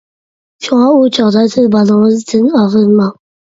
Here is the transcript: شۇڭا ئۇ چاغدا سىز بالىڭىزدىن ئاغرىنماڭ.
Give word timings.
شۇڭا 0.67 0.87
ئۇ 0.93 1.11
چاغدا 1.19 1.45
سىز 1.57 1.69
بالىڭىزدىن 1.77 2.51
ئاغرىنماڭ. 2.65 3.17